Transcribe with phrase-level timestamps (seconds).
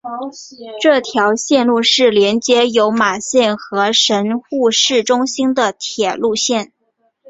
[0.81, 6.71] 这条线路是连接有马线和神户市中心的铁路线。